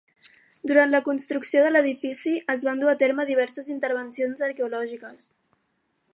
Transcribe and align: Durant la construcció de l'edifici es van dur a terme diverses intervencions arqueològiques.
Durant 0.69 0.89
la 0.93 1.01
construcció 1.07 1.61
de 1.67 1.73
l'edifici 1.73 2.33
es 2.55 2.65
van 2.71 2.81
dur 2.85 2.91
a 2.95 2.99
terme 3.05 3.29
diverses 3.33 3.71
intervencions 3.77 4.45
arqueològiques. 4.51 5.31